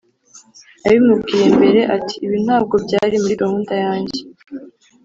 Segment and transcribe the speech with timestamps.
[0.83, 4.19] yabimubwiye mbere ati: "ibi ntabwo byari muri gahunda yanjye."